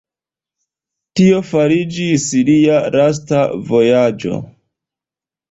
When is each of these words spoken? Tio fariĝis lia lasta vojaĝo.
Tio 1.19 1.41
fariĝis 1.49 2.25
lia 2.49 2.81
lasta 2.97 3.45
vojaĝo. 3.71 4.43